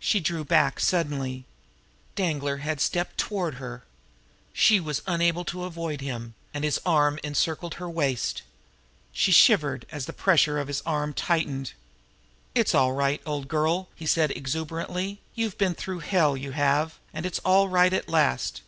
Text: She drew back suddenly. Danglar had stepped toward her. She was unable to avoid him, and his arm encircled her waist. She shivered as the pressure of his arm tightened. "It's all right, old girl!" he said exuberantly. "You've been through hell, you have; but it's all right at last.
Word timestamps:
She 0.00 0.18
drew 0.18 0.42
back 0.44 0.80
suddenly. 0.80 1.44
Danglar 2.16 2.56
had 2.56 2.80
stepped 2.80 3.16
toward 3.18 3.54
her. 3.62 3.84
She 4.52 4.80
was 4.80 5.00
unable 5.06 5.44
to 5.44 5.62
avoid 5.62 6.00
him, 6.00 6.34
and 6.52 6.64
his 6.64 6.80
arm 6.84 7.20
encircled 7.22 7.74
her 7.74 7.88
waist. 7.88 8.42
She 9.12 9.30
shivered 9.30 9.86
as 9.92 10.06
the 10.06 10.12
pressure 10.12 10.58
of 10.58 10.66
his 10.66 10.82
arm 10.84 11.14
tightened. 11.14 11.74
"It's 12.52 12.74
all 12.74 12.90
right, 12.94 13.22
old 13.24 13.46
girl!" 13.46 13.88
he 13.94 14.06
said 14.06 14.32
exuberantly. 14.32 15.20
"You've 15.36 15.56
been 15.56 15.74
through 15.76 16.00
hell, 16.00 16.36
you 16.36 16.50
have; 16.50 16.98
but 17.14 17.24
it's 17.24 17.38
all 17.44 17.68
right 17.68 17.92
at 17.92 18.08
last. 18.08 18.62